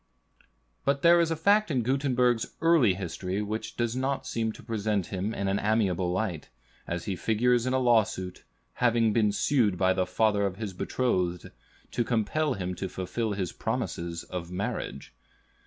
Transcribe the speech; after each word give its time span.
But 0.83 1.03
there 1.03 1.19
is 1.19 1.29
a 1.29 1.35
fact 1.35 1.69
in 1.69 1.83
Gutenberg's 1.83 2.47
early 2.59 2.95
history 2.95 3.43
which 3.43 3.77
does 3.77 3.95
not 3.95 4.25
seem 4.25 4.51
to 4.53 4.63
present 4.63 5.05
him 5.13 5.31
in 5.31 5.47
an 5.47 5.59
amiable 5.59 6.11
light, 6.11 6.49
as 6.87 7.05
he 7.05 7.15
figures 7.15 7.67
in 7.67 7.73
a 7.73 7.77
lawsuit, 7.77 8.43
having 8.81 9.13
been 9.13 9.31
sued 9.31 9.77
by 9.77 9.93
the 9.93 10.07
father 10.07 10.43
of 10.47 10.55
his 10.57 10.73
betrothed, 10.73 11.51
to 11.91 12.03
compel 12.03 12.55
him 12.55 12.73
to 12.77 12.89
fulfill 12.89 13.33
his 13.33 13.51
promise 13.51 14.23
of 14.23 14.49
marriage. 14.49 15.13